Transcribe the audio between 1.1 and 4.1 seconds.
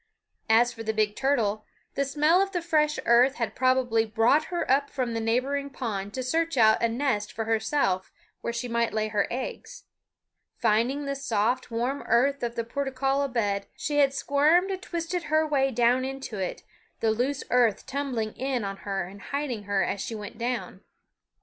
turtle, the smell of the fresh earth had probably